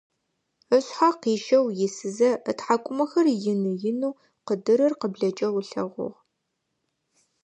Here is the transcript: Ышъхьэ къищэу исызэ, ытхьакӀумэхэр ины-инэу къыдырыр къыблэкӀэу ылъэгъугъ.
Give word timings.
Ышъхьэ 0.75 1.09
къищэу 1.21 1.65
исызэ, 1.85 2.31
ытхьакӀумэхэр 2.49 3.27
ины-инэу 3.51 4.17
къыдырыр 4.47 4.93
къыблэкӀэу 4.99 5.55
ылъэгъугъ. 5.61 6.09